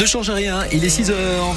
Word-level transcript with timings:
Ne 0.00 0.06
change 0.06 0.30
rien, 0.30 0.64
il 0.72 0.82
est 0.82 0.88
6 0.88 1.10
heures. 1.10 1.54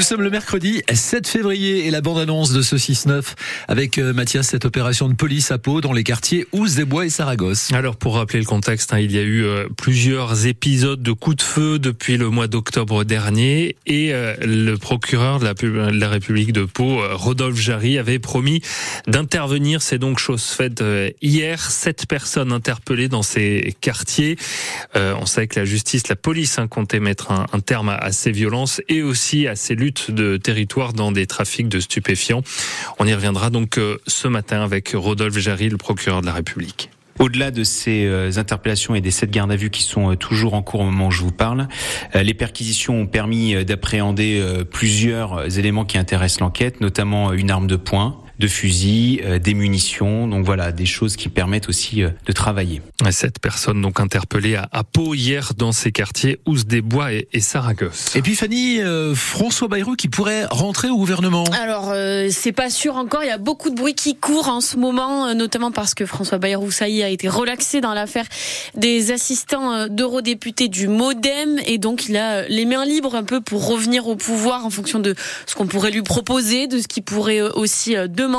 Nous 0.00 0.06
sommes 0.06 0.22
le 0.22 0.30
mercredi 0.30 0.80
7 0.90 1.28
février 1.28 1.86
et 1.86 1.90
la 1.90 2.00
bande-annonce 2.00 2.54
de 2.54 2.62
ce 2.62 2.76
6-9 2.76 3.34
avec 3.68 3.98
euh, 3.98 4.14
Mathias, 4.14 4.48
cette 4.48 4.64
opération 4.64 5.10
de 5.10 5.14
police 5.14 5.50
à 5.50 5.58
Pau 5.58 5.82
dans 5.82 5.92
les 5.92 6.04
quartiers 6.04 6.46
Ouse 6.52 6.74
des 6.74 6.86
Bois 6.86 7.04
et 7.04 7.10
Saragosse. 7.10 7.70
Alors 7.74 7.96
pour 7.96 8.14
rappeler 8.14 8.38
le 8.38 8.46
contexte, 8.46 8.94
hein, 8.94 8.98
il 8.98 9.12
y 9.12 9.18
a 9.18 9.22
eu 9.22 9.44
euh, 9.44 9.68
plusieurs 9.76 10.46
épisodes 10.46 11.02
de 11.02 11.12
coups 11.12 11.36
de 11.36 11.42
feu 11.42 11.78
depuis 11.78 12.16
le 12.16 12.30
mois 12.30 12.46
d'octobre 12.46 13.04
dernier 13.04 13.76
et 13.86 14.14
euh, 14.14 14.34
le 14.40 14.76
procureur 14.78 15.38
de 15.38 15.44
la, 15.44 16.08
République 16.08 16.54
de 16.54 16.64
Pau, 16.64 17.02
Rodolphe 17.12 17.60
Jarry, 17.60 17.98
avait 17.98 18.18
promis 18.18 18.62
d'intervenir. 19.06 19.82
C'est 19.82 19.98
donc 19.98 20.18
chose 20.18 20.44
faite 20.44 20.82
hier. 21.20 21.60
Sept 21.60 22.06
personnes 22.06 22.52
interpellées 22.52 23.08
dans 23.08 23.22
ces 23.22 23.76
quartiers. 23.82 24.38
on 24.94 25.26
sait 25.26 25.46
que 25.46 25.60
la 25.60 25.66
justice, 25.66 26.08
la 26.08 26.16
police 26.16 26.58
hein, 26.58 26.68
comptait 26.68 27.00
mettre 27.00 27.32
un, 27.32 27.60
terme 27.60 27.90
à, 27.90 28.12
ces 28.12 28.32
violences 28.32 28.80
et 28.88 29.02
aussi 29.02 29.46
à 29.46 29.56
ces 29.56 29.74
de 30.10 30.36
territoire 30.36 30.92
dans 30.92 31.12
des 31.12 31.26
trafics 31.26 31.68
de 31.68 31.80
stupéfiants. 31.80 32.42
On 32.98 33.06
y 33.06 33.14
reviendra 33.14 33.50
donc 33.50 33.78
euh, 33.78 33.98
ce 34.06 34.28
matin 34.28 34.62
avec 34.62 34.92
Rodolphe 34.94 35.38
Jarry, 35.38 35.68
le 35.68 35.76
procureur 35.76 36.20
de 36.20 36.26
la 36.26 36.32
République. 36.32 36.90
Au-delà 37.18 37.50
de 37.50 37.64
ces 37.64 38.06
euh, 38.06 38.30
interpellations 38.36 38.94
et 38.94 39.00
des 39.00 39.10
sept 39.10 39.30
gardes 39.30 39.52
à 39.52 39.56
vue 39.56 39.70
qui 39.70 39.82
sont 39.82 40.12
euh, 40.12 40.16
toujours 40.16 40.54
en 40.54 40.62
cours 40.62 40.80
au 40.80 40.84
moment 40.84 41.08
où 41.08 41.10
je 41.10 41.22
vous 41.22 41.32
parle, 41.32 41.68
les 42.14 42.34
perquisitions 42.34 43.00
ont 43.00 43.06
permis 43.06 43.64
d'appréhender 43.64 44.42
plusieurs 44.70 45.58
éléments 45.58 45.84
qui 45.84 45.98
intéressent 45.98 46.40
l'enquête, 46.40 46.80
notamment 46.80 47.32
une 47.32 47.50
arme 47.50 47.66
de 47.66 47.76
poing, 47.76 48.18
de 48.40 48.48
fusils, 48.48 49.20
euh, 49.22 49.38
des 49.38 49.54
munitions. 49.54 50.26
Donc 50.26 50.44
voilà, 50.44 50.72
des 50.72 50.86
choses 50.86 51.14
qui 51.14 51.28
permettent 51.28 51.68
aussi 51.68 52.02
euh, 52.02 52.08
de 52.26 52.32
travailler. 52.32 52.80
Cette 53.10 53.38
personne 53.38 53.80
donc 53.82 54.00
interpellée 54.00 54.56
à, 54.56 54.82
Pau 54.82 55.14
hier 55.14 55.52
dans 55.56 55.72
ces 55.72 55.92
quartiers 55.92 56.40
Ouse 56.46 56.66
des 56.66 56.80
Bois 56.80 57.12
et, 57.12 57.40
Saragosse. 57.40 58.16
Et 58.16 58.22
puis 58.22 58.34
Fanny, 58.34 58.80
euh, 58.80 59.14
François 59.14 59.68
Bayrou 59.68 59.94
qui 59.94 60.08
pourrait 60.08 60.46
rentrer 60.46 60.88
au 60.88 60.96
gouvernement. 60.96 61.44
Alors 61.62 61.92
c'est 62.30 62.52
pas 62.52 62.70
sûr 62.70 62.96
encore. 62.96 63.22
Il 63.22 63.28
y 63.28 63.32
a 63.32 63.38
beaucoup 63.38 63.70
de 63.70 63.74
bruit 63.74 63.94
qui 63.94 64.16
court 64.16 64.48
en 64.48 64.60
ce 64.60 64.76
moment, 64.76 65.34
notamment 65.34 65.70
parce 65.70 65.94
que 65.94 66.06
François 66.06 66.38
Bayrou, 66.38 66.70
ça 66.70 66.88
y 66.88 67.00
est, 67.00 67.04
a 67.04 67.08
été 67.08 67.28
relaxé 67.28 67.80
dans 67.80 67.92
l'affaire 67.92 68.24
des 68.74 69.12
assistants 69.12 69.88
d'eurodéputés 69.88 70.68
du 70.68 70.88
MoDem 70.88 71.58
et 71.66 71.78
donc 71.78 72.06
il 72.08 72.16
a 72.16 72.48
les 72.48 72.64
mains 72.64 72.86
libres 72.86 73.14
un 73.14 73.24
peu 73.24 73.40
pour 73.40 73.68
revenir 73.68 74.06
au 74.06 74.16
pouvoir 74.16 74.64
en 74.64 74.70
fonction 74.70 74.98
de 74.98 75.14
ce 75.46 75.54
qu'on 75.54 75.66
pourrait 75.66 75.90
lui 75.90 76.02
proposer, 76.02 76.66
de 76.66 76.78
ce 76.78 76.88
qu'il 76.88 77.02
pourrait 77.02 77.40
aussi 77.40 77.94
demander 78.08 78.29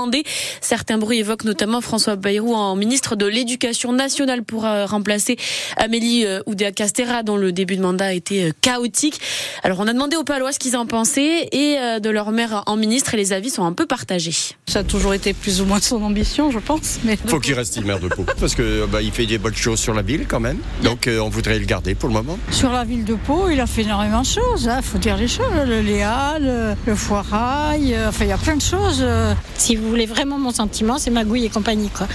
Certains 0.62 0.98
bruits 0.98 1.20
évoquent 1.20 1.46
notamment 1.46 1.82
François 1.82 2.16
Bayrou 2.16 2.54
en 2.56 2.76
ministre 2.76 3.16
de 3.16 3.26
l'Éducation 3.26 3.92
nationale 3.94 4.44
pour 4.44 4.66
euh, 4.66 4.86
remplacer 4.86 5.38
Amélie 5.78 6.26
euh, 6.26 6.42
Oudéa-Castera 6.46 7.24
dont 7.24 7.38
le 7.38 7.52
début 7.52 7.78
de 7.78 7.82
mandat 7.82 8.08
a 8.08 8.14
été 8.14 8.46
euh, 8.46 8.52
chaotique. 8.62 9.20
Alors 9.64 9.80
on 9.80 9.88
a 9.88 9.94
demandé 9.94 10.16
aux 10.16 10.24
Palois 10.24 10.52
ce 10.52 10.60
qu'ils 10.60 10.78
en 10.78 10.86
pensaient 10.86 11.50
et 11.52 11.78
de 12.00 12.10
leur 12.10 12.32
maire 12.32 12.64
en 12.68 12.76
ministre 12.76 13.14
et 13.14 13.18
les 13.18 13.34
avis 13.34 13.50
sont 13.50 13.64
un 13.64 13.74
peu 13.74 13.86
partagés. 13.86 14.34
Ça 14.68 14.80
a 14.80 14.84
toujours 14.84 15.14
été 15.14 15.34
plus 15.34 15.62
ou 15.62 15.66
moins 15.66 15.80
son 15.80 16.02
ambition, 16.04 16.52
je 16.52 16.60
pense. 16.60 17.00
Mais 17.04 17.18
faut 17.28 17.40
qu'il 17.40 17.54
reste 17.54 17.84
maire 17.84 18.00
de 18.00 18.08
Pau 18.08 18.26
parce 18.40 18.56
que 18.56 18.86
bah, 18.86 19.02
il 19.02 19.12
fait 19.12 19.26
des 19.26 19.38
bonnes 19.38 19.56
choses 19.56 19.80
sur 19.80 19.94
la 19.94 20.02
ville 20.02 20.26
quand 20.28 20.40
même. 20.40 20.58
Donc 20.84 21.08
on 21.08 21.30
voudrait 21.30 21.60
le 21.60 21.66
garder 21.66 21.96
pour 21.96 22.10
le 22.10 22.16
moment. 22.16 22.38
Sur 22.52 22.72
la 22.72 22.84
ville 22.84 23.06
de 23.06 23.16
Pau, 23.16 23.50
il 23.50 23.60
a 23.60 23.68
fait 23.68 23.82
énormément 23.82 24.22
de 24.22 24.28
choses. 24.28 24.64
Il 24.64 24.70
hein. 24.70 24.82
faut 24.82 24.98
dire 24.98 25.18
les 25.18 25.28
choses. 25.28 25.46
Le 25.66 25.82
Léa, 25.82 26.38
le, 26.40 26.96
Foirail, 26.96 27.96
enfin 28.08 28.26
il 28.26 28.30
y 28.30 28.34
a 28.34 28.38
plein 28.38 28.56
de 28.56 28.62
choses. 28.62 29.06
Si 29.58 29.76
vous 29.82 29.90
voulez 29.90 30.06
vraiment 30.06 30.38
mon 30.38 30.52
sentiment, 30.52 30.98
c'est 30.98 31.12
Magouille 31.12 31.46
et 31.46 31.50
compagnie, 31.50 31.90
quoi. 31.90 32.08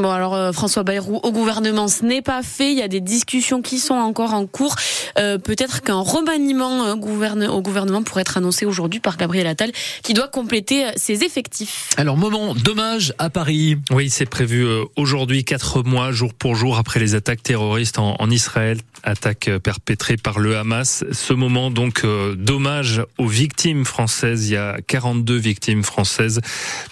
Bon 0.00 0.10
alors 0.10 0.34
euh, 0.34 0.52
François 0.52 0.82
Bayrou 0.82 1.20
au 1.22 1.30
gouvernement 1.30 1.86
ce 1.86 2.06
n'est 2.06 2.22
pas 2.22 2.42
fait, 2.42 2.72
il 2.72 2.78
y 2.78 2.82
a 2.82 2.88
des 2.88 3.02
discussions 3.02 3.60
qui 3.60 3.78
sont 3.78 3.94
encore 3.94 4.32
en 4.32 4.46
cours. 4.46 4.74
Euh, 5.18 5.36
peut-être 5.36 5.82
qu'un 5.82 6.00
remaniement 6.00 6.86
euh, 6.86 6.94
au 6.94 7.60
gouvernement 7.60 8.02
pourrait 8.02 8.22
être 8.22 8.38
annoncé 8.38 8.64
aujourd'hui 8.64 9.00
par 9.00 9.18
Gabriel 9.18 9.46
Attal 9.46 9.72
qui 10.02 10.14
doit 10.14 10.28
compléter 10.28 10.86
ses 10.96 11.22
effectifs. 11.22 11.90
Alors 11.98 12.16
moment 12.16 12.54
dommage 12.54 13.12
à 13.18 13.28
Paris. 13.28 13.76
Oui 13.90 14.08
c'est 14.08 14.24
prévu 14.24 14.66
aujourd'hui 14.96 15.44
quatre 15.44 15.82
mois 15.82 16.12
jour 16.12 16.32
pour 16.32 16.54
jour 16.54 16.78
après 16.78 16.98
les 16.98 17.14
attaques 17.14 17.42
terroristes 17.42 17.98
en, 17.98 18.16
en 18.18 18.30
Israël, 18.30 18.78
attaques 19.02 19.50
perpétrées 19.62 20.16
par 20.16 20.38
le 20.38 20.56
Hamas. 20.56 21.04
Ce 21.12 21.34
moment 21.34 21.70
donc 21.70 22.06
dommage 22.36 23.02
aux 23.18 23.28
victimes 23.28 23.84
françaises. 23.84 24.48
Il 24.48 24.54
y 24.54 24.56
a 24.56 24.78
42 24.86 25.36
victimes 25.36 25.82
françaises, 25.82 26.40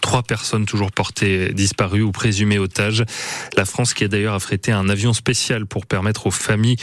trois 0.03 0.23
personnes 0.23 0.67
toujours 0.67 0.93
portées 0.93 1.55
disparues 1.55 2.03
ou 2.03 2.13
présumées 2.13 2.59
otages. 2.59 2.98
La 3.57 3.65
France 3.65 3.95
qui 3.95 4.05
a 4.05 4.09
d'ailleurs 4.09 4.35
affrété 4.35 4.73
un 4.73 4.89
avion 4.89 5.13
spécial 5.13 5.67
pour 5.67 5.87
permettre 5.87 6.27
aux 6.27 6.31
familles 6.31 6.77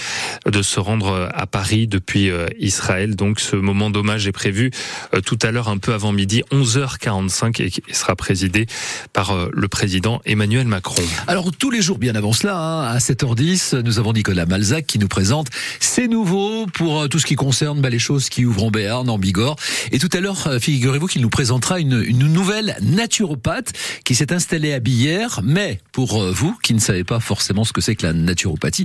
de 0.46 0.62
se 0.62 0.80
rendre 0.80 1.30
à 1.34 1.48
Paris 1.48 1.88
depuis 1.88 2.30
euh, 2.30 2.48
Israël. 2.60 3.16
Donc 3.16 3.40
ce 3.40 3.56
moment 3.56 3.90
d'hommage 3.90 4.28
est 4.28 4.32
prévu 4.32 4.72
euh, 5.14 5.22
tout 5.22 5.38
à 5.42 5.52
l'heure 5.52 5.70
un 5.70 5.78
peu 5.78 5.94
avant 5.94 6.12
midi, 6.12 6.44
11h45 6.52 7.62
et 7.62 7.94
sera 7.94 8.16
présidé 8.16 8.68
par 9.14 9.32
euh, 9.32 9.50
le 9.54 9.68
président 9.68 10.22
Emmanuel 10.26 10.68
Macron. 10.68 11.04
Alors 11.28 11.52
tous 11.52 11.72
les 11.72 11.82
jours 11.82 11.98
bien 11.98 12.16
avant 12.16 12.34
cela, 12.34 12.58
hein, 12.58 12.84
à 12.84 12.98
7h10, 12.98 13.82
nous 13.82 14.00
avons 14.00 14.14
Nicolas 14.14 14.46
Malzac 14.46 14.86
qui 14.86 15.00
nous 15.00 15.08
présente 15.08 15.48
ses 15.80 16.08
nouveaux 16.08 16.66
pour 16.68 17.10
tout 17.10 17.20
ce 17.20 17.26
qui 17.26 17.36
concerne 17.36 17.82
bah, 17.82 17.90
les 17.90 18.00
choses 18.00 18.30
qui 18.30 18.46
ouvrent 18.46 18.66
en 18.66 18.72
Béarn, 18.72 19.10
en 19.10 19.18
Bigorre. 19.18 19.56
Et 19.92 20.00
tout 20.00 20.10
à 20.14 20.20
l'heure, 20.20 20.50
figurez-vous 20.60 21.08
qu'il 21.08 21.22
nous 21.22 21.30
présentera 21.30 21.80
une, 21.80 22.04
une 22.06 22.28
nouvelle 22.28 22.78
naturopathe 22.82 23.74
qui 24.04 24.16
s'est 24.16 24.34
installée 24.34 24.74
à 24.74 24.80
Billère, 24.80 25.42
mais 25.44 25.80
pour 25.96 26.22
euh, 26.22 26.30
vous 26.30 26.54
qui 26.62 26.74
ne 26.74 26.80
savez 26.80 27.06
pas 27.06 27.22
forcément 27.22 27.64
ce 27.64 27.72
que 27.72 27.80
c'est 27.80 27.96
que 27.96 28.06
la 28.06 28.12
naturopathie, 28.12 28.84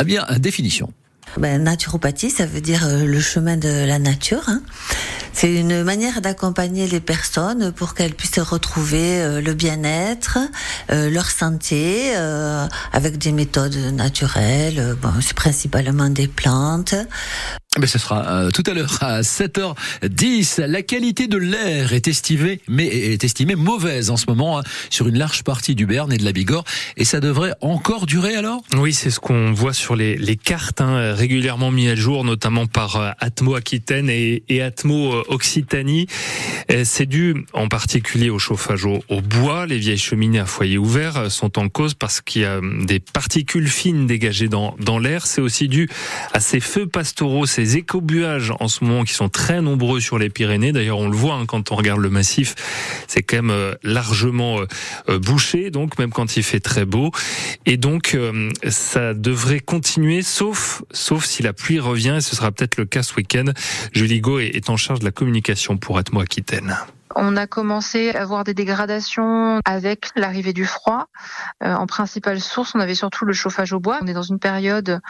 eh 0.00 0.04
bien, 0.04 0.26
définition. 0.40 0.92
Ben, 1.36 1.62
naturopathie, 1.62 2.30
ça 2.30 2.46
veut 2.46 2.60
dire 2.60 2.84
euh, 2.84 3.04
le 3.04 3.20
chemin 3.20 3.56
de 3.56 3.86
la 3.86 4.00
nature. 4.00 4.42
Hein. 4.48 4.62
C'est 5.32 5.54
une 5.54 5.84
manière 5.84 6.20
d'accompagner 6.20 6.88
les 6.88 6.98
personnes 6.98 7.70
pour 7.70 7.94
qu'elles 7.94 8.14
puissent 8.14 8.40
retrouver 8.40 9.20
euh, 9.20 9.40
le 9.40 9.54
bien-être, 9.54 10.38
leur 10.88 11.30
santé, 11.30 12.12
avec 12.92 13.18
des 13.18 13.30
méthodes 13.30 13.76
naturelles. 13.92 14.96
Bon, 15.00 15.12
c'est 15.20 15.36
principalement 15.36 16.10
des 16.10 16.26
plantes. 16.26 16.96
Mais 17.76 17.86
ce 17.86 17.98
sera 17.98 18.26
euh, 18.26 18.50
tout 18.50 18.62
à 18.66 18.72
l'heure 18.72 18.96
à 19.02 19.20
7h10. 19.20 20.62
La 20.62 20.82
qualité 20.82 21.28
de 21.28 21.36
l'air 21.36 21.92
est 21.92 22.08
estimée, 22.08 22.60
mais 22.66 22.86
est 22.86 23.22
estimée 23.22 23.56
mauvaise 23.56 24.10
en 24.10 24.16
ce 24.16 24.24
moment 24.26 24.58
hein, 24.58 24.62
sur 24.88 25.06
une 25.06 25.18
large 25.18 25.44
partie 25.44 25.74
du 25.74 25.84
Berne 25.84 26.10
et 26.12 26.16
de 26.16 26.24
la 26.24 26.32
Bigorre. 26.32 26.64
Et 26.96 27.04
ça 27.04 27.20
devrait 27.20 27.52
encore 27.60 28.06
durer 28.06 28.34
alors? 28.34 28.62
Oui, 28.74 28.94
c'est 28.94 29.10
ce 29.10 29.20
qu'on 29.20 29.52
voit 29.52 29.74
sur 29.74 29.96
les, 29.96 30.16
les 30.16 30.36
cartes 30.36 30.80
hein, 30.80 31.12
régulièrement 31.12 31.70
mis 31.70 31.88
à 31.88 31.94
jour, 31.94 32.24
notamment 32.24 32.66
par 32.66 32.96
euh, 32.96 33.10
Atmo 33.20 33.54
Aquitaine 33.54 34.08
et, 34.08 34.62
Atmo 34.62 35.12
euh, 35.12 35.22
Occitanie. 35.28 36.06
C'est 36.84 37.06
dû 37.06 37.46
en 37.52 37.68
particulier 37.68 38.30
au 38.30 38.38
chauffage 38.38 38.86
au, 38.86 39.02
au, 39.08 39.20
bois. 39.20 39.66
Les 39.66 39.78
vieilles 39.78 39.98
cheminées 39.98 40.40
à 40.40 40.46
foyer 40.46 40.78
ouvert 40.78 41.30
sont 41.30 41.58
en 41.58 41.68
cause 41.68 41.94
parce 41.94 42.20
qu'il 42.20 42.42
y 42.42 42.44
a 42.44 42.60
des 42.82 42.98
particules 42.98 43.68
fines 43.68 44.06
dégagées 44.06 44.48
dans, 44.48 44.74
dans 44.80 44.98
l'air. 44.98 45.26
C'est 45.26 45.40
aussi 45.40 45.68
dû 45.68 45.88
à 46.32 46.40
ces 46.40 46.60
feux 46.60 46.86
pastoraux, 46.86 47.46
ces 47.58 47.76
écobuages 47.76 48.52
en 48.60 48.68
ce 48.68 48.84
moment 48.84 49.02
qui 49.02 49.14
sont 49.14 49.28
très 49.28 49.60
nombreux 49.60 49.98
sur 49.98 50.16
les 50.16 50.30
Pyrénées. 50.30 50.70
D'ailleurs, 50.70 50.98
on 50.98 51.08
le 51.08 51.16
voit 51.16 51.34
hein, 51.34 51.44
quand 51.44 51.72
on 51.72 51.74
regarde 51.74 51.98
le 51.98 52.08
massif, 52.08 52.54
c'est 53.08 53.24
quand 53.24 53.38
même 53.38 53.50
euh, 53.50 53.74
largement 53.82 54.60
euh, 54.60 54.66
euh, 55.08 55.18
bouché, 55.18 55.72
donc 55.72 55.98
même 55.98 56.12
quand 56.12 56.36
il 56.36 56.44
fait 56.44 56.60
très 56.60 56.84
beau. 56.84 57.10
Et 57.66 57.76
donc, 57.76 58.16
ça 58.68 59.12
devrait 59.12 59.58
continuer, 59.58 60.22
sauf 60.22 60.82
sauf 60.92 61.24
si 61.24 61.42
la 61.42 61.52
pluie 61.52 61.80
revient. 61.80 62.14
Et 62.18 62.20
ce 62.20 62.36
sera 62.36 62.52
peut-être 62.52 62.76
le 62.76 62.84
cas 62.84 63.02
ce 63.02 63.16
week-end. 63.16 63.46
Julie 63.92 64.20
Go 64.20 64.38
est 64.38 64.70
en 64.70 64.76
charge 64.76 65.00
de 65.00 65.04
la 65.04 65.10
communication 65.10 65.76
pour 65.78 65.98
Atmo 65.98 66.20
Aquitaine. 66.20 66.76
On 67.20 67.36
a 67.36 67.48
commencé 67.48 68.10
à 68.10 68.24
voir 68.24 68.44
des 68.44 68.54
dégradations 68.54 69.58
avec 69.64 70.10
l'arrivée 70.14 70.52
du 70.52 70.64
froid. 70.64 71.06
Euh, 71.64 71.74
en 71.74 71.86
principale 71.86 72.40
source, 72.40 72.76
on 72.76 72.80
avait 72.80 72.94
surtout 72.94 73.24
le 73.24 73.32
chauffage 73.32 73.72
au 73.72 73.80
bois. 73.80 73.98
On 74.00 74.06
est 74.06 74.12
dans 74.12 74.22
une 74.22 74.38
période 74.38 75.00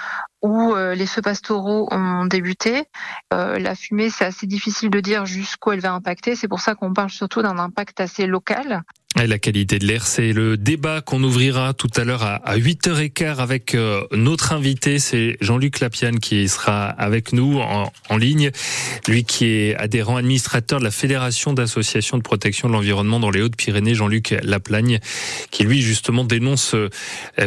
où 0.40 0.72
euh, 0.72 0.94
les 0.94 1.04
feux 1.04 1.20
pastoraux 1.20 1.86
ont 1.90 2.24
débuté. 2.24 2.86
Euh, 3.34 3.58
la 3.58 3.74
fumée, 3.74 4.08
c'est 4.08 4.24
assez 4.24 4.46
difficile 4.46 4.88
de 4.88 5.00
dire 5.00 5.26
jusqu'où 5.26 5.72
elle 5.72 5.80
va 5.80 5.92
impacter. 5.92 6.34
C'est 6.34 6.48
pour 6.48 6.60
ça 6.60 6.74
qu'on 6.74 6.94
parle 6.94 7.10
surtout 7.10 7.42
d'un 7.42 7.58
impact 7.58 8.00
assez 8.00 8.26
local. 8.26 8.84
La 9.16 9.38
qualité 9.38 9.80
de 9.80 9.86
l'air, 9.86 10.06
c'est 10.06 10.32
le 10.32 10.56
débat 10.56 11.00
qu'on 11.00 11.22
ouvrira 11.24 11.72
tout 11.74 11.90
à 11.96 12.04
l'heure 12.04 12.22
à 12.22 12.56
8h15 12.56 13.38
avec 13.38 13.74
euh, 13.74 14.02
notre 14.12 14.52
invité, 14.52 15.00
c'est 15.00 15.36
Jean-Luc 15.40 15.80
Lapiane 15.80 16.20
qui 16.20 16.46
sera 16.48 16.86
avec 16.86 17.32
nous 17.32 17.58
en, 17.58 17.90
ligne. 18.16 18.50
Lui 19.08 19.24
qui 19.24 19.46
est 19.46 19.74
adhérent 19.76 20.16
administrateur 20.18 20.78
de 20.78 20.84
la 20.84 20.92
Fédération 20.92 21.52
d'associations 21.52 22.16
de 22.16 22.22
protection 22.22 22.68
de 22.68 22.74
l'environnement 22.74 23.18
dans 23.18 23.30
les 23.30 23.40
Hautes-Pyrénées, 23.42 23.94
Jean-Luc 23.94 24.36
Laplagne, 24.42 25.00
qui 25.50 25.64
lui 25.64 25.82
justement 25.82 26.22
dénonce 26.22 26.74
euh, 26.74 26.88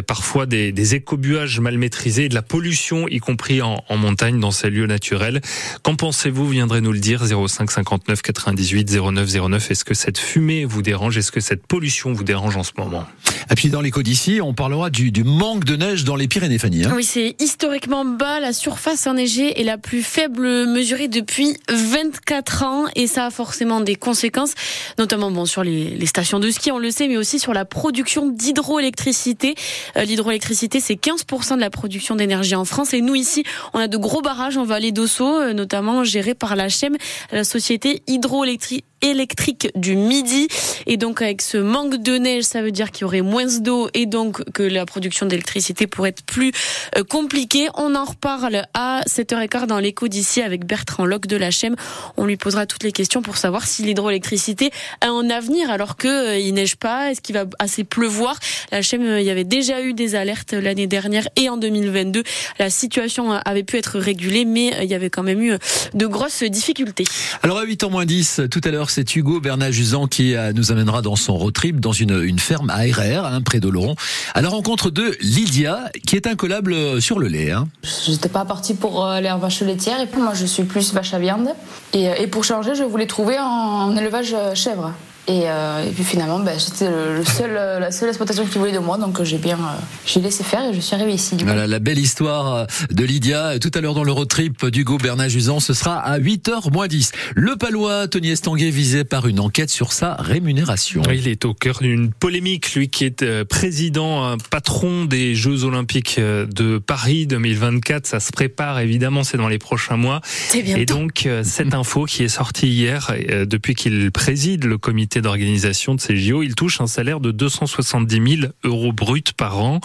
parfois 0.05 0.47
des, 0.47 0.73
des 0.73 0.95
écobuages 0.95 1.59
mal 1.61 1.77
maîtrisés, 1.77 2.27
de 2.27 2.35
la 2.35 2.41
pollution, 2.41 3.07
y 3.07 3.19
compris 3.19 3.61
en, 3.61 3.81
montagne, 3.91 4.39
dans 4.39 4.51
ces 4.51 4.69
lieux 4.69 4.87
naturels. 4.87 5.41
Qu'en 5.83 5.95
pensez-vous? 5.95 6.49
Viendrez 6.49 6.81
nous 6.81 6.91
le 6.91 6.99
dire 6.99 7.23
05 7.25 7.71
59 7.71 8.21
98 8.21 8.91
09 8.91 9.33
09. 9.47 9.71
Est-ce 9.71 9.85
que 9.85 9.93
cette 9.93 10.17
fumée 10.17 10.65
vous 10.65 10.81
dérange? 10.81 11.17
Est-ce 11.17 11.31
que 11.31 11.39
pollution 11.57 12.13
vous 12.13 12.23
dérange 12.23 12.57
en 12.57 12.63
ce 12.63 12.71
moment. 12.77 13.05
Et 13.49 13.55
puis 13.55 13.69
dans 13.69 13.81
l'écho 13.81 14.01
d'ici, 14.01 14.39
on 14.41 14.53
parlera 14.53 14.89
du, 14.89 15.11
du, 15.11 15.23
manque 15.23 15.65
de 15.65 15.75
neige 15.75 16.03
dans 16.05 16.15
les 16.15 16.27
Pyrénées, 16.27 16.57
Fanny. 16.57 16.85
Hein 16.85 16.93
oui, 16.95 17.03
c'est 17.03 17.35
historiquement 17.39 18.05
bas. 18.05 18.39
La 18.39 18.53
surface 18.53 19.07
enneigée 19.07 19.59
est 19.59 19.63
la 19.63 19.77
plus 19.77 20.03
faible 20.03 20.67
mesurée 20.67 21.07
depuis 21.07 21.57
24 21.69 22.63
ans 22.63 22.85
et 22.95 23.07
ça 23.07 23.25
a 23.25 23.29
forcément 23.29 23.81
des 23.81 23.95
conséquences, 23.95 24.53
notamment 24.97 25.31
bon 25.31 25.45
sur 25.45 25.63
les, 25.63 25.89
les 25.89 26.05
stations 26.05 26.39
de 26.39 26.49
ski, 26.49 26.71
on 26.71 26.79
le 26.79 26.91
sait, 26.91 27.07
mais 27.07 27.17
aussi 27.17 27.39
sur 27.39 27.53
la 27.53 27.65
production 27.65 28.29
d'hydroélectricité. 28.29 29.55
Euh, 29.97 30.05
L'hydroélectricité, 30.05 30.79
c'est 30.79 30.95
15% 30.95 31.55
de 31.55 31.61
la 31.61 31.69
production 31.69 32.15
d'énergie 32.15 32.55
en 32.55 32.65
France 32.65 32.93
et 32.93 33.01
nous 33.01 33.15
ici, 33.15 33.43
on 33.73 33.79
a 33.79 33.87
de 33.87 33.97
gros 33.97 34.21
barrages 34.21 34.57
en 34.57 34.63
vallée 34.63 34.91
d'Ossau, 34.91 35.39
euh, 35.39 35.53
notamment 35.53 36.03
gérés 36.03 36.35
par 36.35 36.55
la 36.55 36.69
CHEM, 36.69 36.95
la 37.31 37.43
société 37.43 38.03
hydroélectrique 38.07 38.85
électrique 39.01 39.69
du 39.75 39.95
Midi. 39.95 40.47
Et 40.85 40.97
donc 40.97 41.21
avec 41.21 41.41
ce 41.41 41.57
manque 41.57 41.97
de 42.01 42.17
neige, 42.17 42.43
ça 42.43 42.61
veut 42.61 42.71
dire 42.71 42.91
qu'il 42.91 43.01
y 43.01 43.05
aurait 43.05 43.21
moins 43.21 43.45
d'eau 43.59 43.89
et 43.93 44.05
donc 44.05 44.43
que 44.51 44.63
la 44.63 44.85
production 44.85 45.25
d'électricité 45.25 45.87
pourrait 45.87 46.09
être 46.09 46.23
plus 46.23 46.51
euh, 46.97 47.03
compliquée. 47.03 47.67
On 47.75 47.95
en 47.95 48.05
reparle 48.05 48.63
à 48.73 49.01
7h15 49.07 49.67
dans 49.67 49.79
l'écho 49.79 50.07
d'ici 50.07 50.41
avec 50.41 50.65
Bertrand 50.65 51.05
Locke 51.05 51.27
de 51.27 51.37
la 51.37 51.51
Chème. 51.51 51.75
On 52.17 52.25
lui 52.25 52.37
posera 52.37 52.65
toutes 52.65 52.83
les 52.83 52.91
questions 52.91 53.21
pour 53.21 53.37
savoir 53.37 53.65
si 53.67 53.83
l'hydroélectricité 53.83 54.71
a 55.01 55.07
un 55.07 55.29
avenir 55.29 55.69
alors 55.69 55.97
que 55.97 56.07
euh, 56.07 56.37
il 56.37 56.53
neige 56.53 56.75
pas, 56.75 57.11
est-ce 57.11 57.21
qu'il 57.21 57.35
va 57.35 57.45
assez 57.59 57.83
pleuvoir? 57.83 58.37
La 58.71 58.81
Chème, 58.81 59.03
euh, 59.03 59.21
il 59.21 59.25
y 59.25 59.31
avait 59.31 59.43
déjà 59.43 59.81
eu 59.81 59.93
des 59.93 60.15
alertes 60.15 60.53
l'année 60.53 60.87
dernière 60.87 61.27
et 61.35 61.49
en 61.49 61.57
2022. 61.57 62.23
La 62.59 62.69
situation 62.69 63.31
avait 63.31 63.63
pu 63.63 63.77
être 63.77 63.99
régulée, 63.99 64.45
mais 64.45 64.71
il 64.83 64.89
y 64.89 64.93
avait 64.93 65.09
quand 65.09 65.23
même 65.23 65.41
eu 65.41 65.53
de 65.93 66.05
grosses 66.05 66.43
difficultés. 66.43 67.05
Alors 67.43 67.57
à 67.57 67.65
8h 67.65 67.89
moins 67.89 68.05
10, 68.05 68.41
tout 68.51 68.61
à 68.63 68.69
l'heure, 68.69 68.90
c'est 68.91 69.15
Hugo 69.15 69.39
Bernard-Jusan 69.39 70.07
qui 70.07 70.35
nous 70.55 70.71
amènera 70.71 71.01
dans 71.01 71.15
son 71.15 71.37
road 71.37 71.53
trip 71.53 71.79
dans 71.79 71.93
une, 71.93 72.39
ferme 72.39 72.69
à 72.69 72.79
RR, 72.79 73.25
hein, 73.25 73.41
près 73.41 73.59
d'Oloron, 73.59 73.95
à 74.33 74.41
la 74.41 74.49
rencontre 74.49 74.89
de 74.89 75.15
Lydia, 75.21 75.89
qui 76.05 76.15
est 76.15 76.27
incollable 76.27 77.01
sur 77.01 77.19
le 77.19 77.27
lait. 77.27 77.51
Hein. 77.51 77.67
J'étais 78.05 78.29
pas 78.29 78.45
partie 78.45 78.73
pour 78.73 79.05
euh, 79.05 79.21
les 79.21 79.29
vaches 79.39 79.61
laitières, 79.61 80.01
et 80.01 80.07
puis 80.07 80.21
moi 80.21 80.33
je 80.33 80.45
suis 80.45 80.63
plus 80.63 80.93
vache 80.93 81.13
à 81.13 81.19
viande. 81.19 81.49
Et, 81.93 82.05
et 82.05 82.27
pour 82.27 82.43
changer, 82.43 82.75
je 82.75 82.83
voulais 82.83 83.07
trouver 83.07 83.37
un 83.37 83.95
élevage 83.95 84.35
chèvre. 84.55 84.93
Et, 85.27 85.43
euh, 85.45 85.85
et, 85.87 85.91
puis 85.91 86.03
finalement, 86.03 86.39
ben, 86.39 86.57
j'étais 86.57 86.89
le 86.89 87.23
seul, 87.23 87.51
euh, 87.55 87.79
la 87.79 87.91
seule 87.91 88.09
exploitation 88.09 88.43
qui 88.45 88.57
voulait 88.57 88.71
de 88.71 88.79
moi, 88.79 88.97
donc 88.97 89.21
j'ai 89.23 89.37
bien, 89.37 89.57
euh, 89.57 89.79
j'ai 90.05 90.19
laissé 90.19 90.43
faire 90.43 90.65
et 90.65 90.73
je 90.73 90.79
suis 90.79 90.95
arrivée 90.95 91.13
ici. 91.13 91.37
Voilà 91.43 91.67
la 91.67 91.77
belle 91.77 91.99
histoire 91.99 92.65
de 92.89 93.03
Lydia. 93.03 93.59
Tout 93.59 93.69
à 93.75 93.81
l'heure 93.81 93.93
dans 93.93 94.03
le 94.03 94.11
road 94.11 94.27
trip 94.27 94.65
d'Hugo 94.65 94.97
Bernard-Jusan, 94.97 95.59
ce 95.59 95.73
sera 95.73 95.99
à 95.99 96.17
8h 96.17 96.71
moins 96.71 96.87
10. 96.87 97.11
Le 97.35 97.55
Palois, 97.55 98.07
Tony 98.07 98.31
Estanguet, 98.31 98.71
visé 98.71 99.03
par 99.03 99.27
une 99.27 99.39
enquête 99.39 99.69
sur 99.69 99.93
sa 99.93 100.15
rémunération. 100.15 101.03
Il 101.13 101.27
est 101.27 101.45
au 101.45 101.53
cœur 101.53 101.79
d'une 101.81 102.11
polémique, 102.11 102.73
lui 102.73 102.89
qui 102.89 103.05
est 103.05 103.43
président, 103.43 104.37
patron 104.49 105.05
des 105.05 105.35
Jeux 105.35 105.65
Olympiques 105.65 106.19
de 106.19 106.79
Paris 106.79 107.27
2024. 107.27 108.07
Ça 108.07 108.19
se 108.19 108.31
prépare 108.31 108.79
évidemment, 108.79 109.23
c'est 109.23 109.37
dans 109.37 109.49
les 109.49 109.59
prochains 109.59 109.97
mois. 109.97 110.21
Et 110.53 110.85
donc, 110.85 111.27
cette 111.43 111.75
info 111.75 112.05
qui 112.05 112.23
est 112.23 112.29
sortie 112.29 112.67
hier, 112.67 113.13
depuis 113.45 113.75
qu'il 113.75 114.11
préside 114.11 114.63
le 114.65 114.79
comité 114.79 115.10
d'organisation 115.19 115.95
de 115.95 115.99
ces 115.99 116.15
JO, 116.15 116.43
il 116.43 116.55
touche 116.55 116.79
un 116.79 116.87
salaire 116.87 117.19
de 117.19 117.31
270 117.31 118.37
000 118.41 118.51
euros 118.63 118.93
bruts 118.93 119.23
par 119.35 119.59
an. 119.59 119.81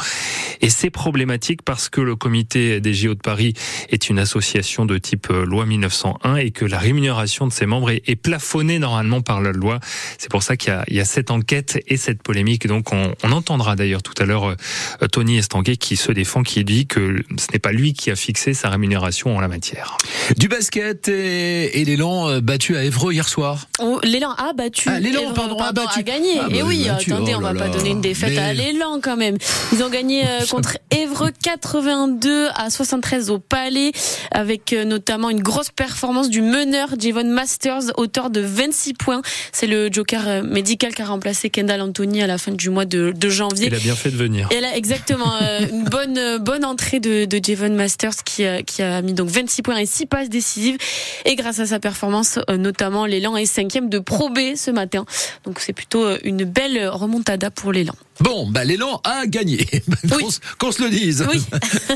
Et 0.61 0.70
c'est 0.70 0.90
problématique 0.90 1.62
parce 1.62 1.88
que 1.88 2.00
le 2.00 2.17
comité 2.17 2.81
des 2.81 2.94
JO 2.94 3.14
de 3.14 3.20
Paris 3.20 3.55
est 3.90 4.08
une 4.08 4.19
association 4.19 4.84
de 4.84 4.99
type 4.99 5.28
euh, 5.31 5.44
loi 5.44 5.67
1901 5.67 6.37
et 6.37 6.50
que 6.50 6.64
la 6.64 6.78
rémunération 6.78 7.46
de 7.46 7.52
ses 7.52 7.67
membres 7.67 7.90
est, 7.90 8.17
plafonnée 8.17 8.78
normalement 8.78 9.20
par 9.20 9.40
la 9.40 9.52
loi. 9.52 9.78
C'est 10.19 10.31
pour 10.31 10.43
ça 10.43 10.56
qu'il 10.56 10.76
y, 10.88 10.94
y, 10.94 11.00
a 11.00 11.05
cette 11.05 11.31
enquête 11.31 11.78
et 11.87 11.96
cette 11.96 12.23
polémique. 12.23 12.67
Donc 12.67 12.93
on, 12.93 13.14
on 13.23 13.32
entendra 13.32 13.76
d'ailleurs 13.76 14.02
tout 14.02 14.14
à 14.19 14.25
l'heure 14.25 14.55
euh, 15.02 15.06
Tony 15.08 15.38
Estanguet 15.38 15.76
qui 15.76 15.96
se 15.96 16.12
défend, 16.12 16.43
qui 16.43 16.64
dit 16.64 16.87
que 16.87 17.23
ce 17.38 17.46
n'est 17.52 17.58
pas 17.58 17.73
lui 17.73 17.93
qui 17.93 18.11
a 18.11 18.17
fixé 18.17 18.55
sa 18.55 18.70
rémunération 18.70 19.37
en 19.37 19.40
la 19.40 19.49
matière. 19.49 19.99
Du 20.37 20.49
basket 20.49 21.08
et, 21.08 21.81
et 21.81 21.84
l'élan 21.84 22.28
euh, 22.28 22.40
battu 22.40 22.76
à 22.76 22.84
Évreux 22.84 23.12
hier 23.12 23.28
soir. 23.28 23.69
Oh, 23.96 24.00
l'élan 24.06 24.31
a 24.32 24.52
battu. 24.52 24.88
Ah, 24.90 25.00
l'élan, 25.00 25.32
pardon, 25.34 25.58
a 25.58 25.72
battu. 25.72 26.00
A 26.00 26.02
gagné. 26.02 26.38
Ah, 26.40 26.46
et 26.50 26.60
bah, 26.60 26.66
oui, 26.69 26.84
battu. 26.88 27.12
attendez, 27.12 27.32
Oh 27.34 27.38
on 27.38 27.40
va 27.43 27.52
là 27.52 27.58
pas 27.60 27.66
là. 27.69 27.76
donner 27.76 27.90
une 27.90 28.00
défaite 28.00 28.31
Mais- 28.31 28.38
à 28.38 28.52
l'élan 28.52 29.00
quand 29.02 29.16
même. 29.16 29.37
Ils 29.72 29.82
ont 29.82 29.88
gagné 29.88 30.25
euh, 30.26 30.44
contre 30.50 30.78
Évreux 30.90 31.31
82 31.43 32.48
à 32.54 32.70
73 32.70 33.31
au 33.31 33.38
Palais, 33.38 33.93
avec 34.31 34.72
euh, 34.72 34.84
notamment 34.84 35.31
une 35.31 35.40
grosse 35.43 35.70
performance 35.70 36.28
du 36.31 36.43
meneur 36.43 36.88
Javon 36.98 37.25
Masters, 37.25 37.82
auteur 37.96 38.31
de 38.31 38.40
26 38.40 38.94
points. 38.94 39.22
C'est 39.52 39.66
le 39.66 39.90
joker 39.93 40.22
euh, 40.26 40.42
médical 40.42 40.94
qui 40.94 41.02
a 41.02 41.06
remplacé 41.06 41.50
Kendall 41.50 41.81
Anthony 41.81 42.22
à 42.22 42.26
la 42.26 42.38
fin 42.38 42.52
du 42.52 42.70
mois 42.70 42.84
de, 42.84 43.12
de 43.16 43.28
janvier. 43.28 43.66
Il 43.69 43.75
a 43.75 43.78
bien 43.78 43.94
fait 43.96 44.10
de 44.10 44.16
venir. 44.16 44.49
Et 44.50 44.60
là, 44.60 44.76
exactement, 44.76 45.32
euh, 45.42 45.60
une 45.70 45.84
bonne 45.84 46.19
euh, 46.19 46.38
bonne 46.38 46.64
entrée 46.64 47.00
de, 47.00 47.25
de 47.25 47.40
Javon 47.42 47.70
Masters 47.75 48.25
qui, 48.25 48.44
a- 48.44 48.62
qui 48.62 48.82
a 48.82 49.00
mis 49.02 49.12
donc 49.14 49.28
26 49.28 49.62
points 49.62 49.76
et 49.78 49.87
6 49.87 50.06
passes 50.06 50.28
décisives. 50.28 50.76
Et 51.25 51.34
grâce 51.37 51.58
à 51.60 51.66
sa 51.66 51.78
performance, 51.81 52.38
euh, 52.50 52.56
notamment, 52.56 53.06
l'élan 53.06 53.37
est 53.37 53.46
cinquième 53.46 53.88
de 53.88 53.95
Pro 54.00 54.31
B 54.31 54.38
ce 54.56 54.70
matin. 54.70 55.04
Donc 55.44 55.60
c'est 55.60 55.72
plutôt 55.72 56.04
euh, 56.04 56.19
une 56.25 56.44
belle 56.44 56.88
remontada 56.88 57.50
pour 57.50 57.72
l'élan. 57.72 57.94
Bon, 58.20 58.46
bah 58.48 58.64
l'élan 58.64 59.00
a 59.04 59.26
gagné. 59.26 59.66
Qu'on 60.10 60.31
se- 60.31 60.40
Qu'on 60.58 60.72
se 60.72 60.82
le 60.82 60.88
dise. 60.90 61.26
Oui. 61.31 61.43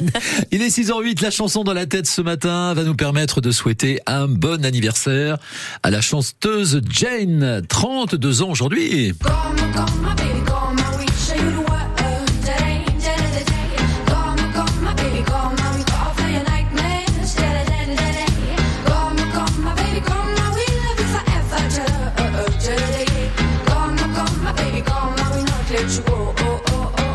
Il 0.53 0.61
est 0.63 0.69
6h08, 0.69 1.23
la 1.23 1.31
chanson 1.31 1.65
dans 1.65 1.73
la 1.73 1.87
tête 1.87 2.07
ce 2.07 2.21
matin 2.21 2.75
va 2.75 2.83
nous 2.85 2.95
permettre 2.95 3.41
de 3.41 3.51
souhaiter 3.51 4.01
un 4.07 4.29
bon 4.29 4.65
anniversaire 4.65 5.39
à 5.83 5.91
la 5.91 6.01
chanteuse 6.03 6.83
Jane, 6.91 7.63
32 7.69 8.43
ans 8.43 8.51
aujourd'hui. 8.51 9.15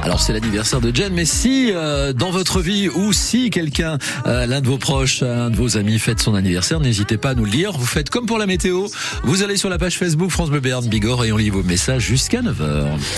Alors 0.06 0.22
c'est 0.22 0.34
l'anniversaire 0.34 0.82
de 0.82 0.96
Jane, 0.96 1.14
mais 1.14 1.26
si 1.26 1.72
euh, 1.74 2.14
dans 2.14 2.30
votre 2.30 2.62
vie 2.62 2.90
ou 2.90 3.12
si 3.12 3.50
quelqu'un, 3.50 3.98
euh, 4.28 4.46
l'un 4.46 4.62
de 4.62 4.68
vos 4.68 4.78
proches, 4.78 5.24
un 5.24 5.50
de 5.50 5.56
vos 5.56 5.78
amis 5.78 5.98
fête 5.98 6.20
son 6.20 6.36
anniversaire, 6.36 6.80
n'hésitez 6.80 7.18
pas 7.18 7.32
à 7.32 7.34
nous 7.34 7.44
le 7.44 7.50
dire. 7.50 7.72
Vous 7.72 7.88
faites 7.88 8.12
comme 8.12 8.28
pour 8.28 8.38
la 8.38 8.46
météo, 8.46 8.86
vous 9.24 9.42
allez 9.42 9.58
sur 9.58 9.68
la 9.68 9.80
page 9.80 9.98
Facebook 9.98 10.30
France 10.30 10.52
Bleu 10.52 10.60
Bigorre 10.60 11.26
et 11.26 11.32
on 11.32 11.38
lit 11.38 11.50
vos 11.50 11.64
messages 11.64 12.04
jusqu'à 12.04 12.42
9h. 12.44 12.86